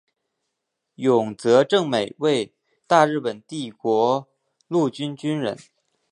[0.95, 2.55] 永泽正美为
[2.87, 4.27] 大日本帝国
[4.67, 5.55] 陆军军人。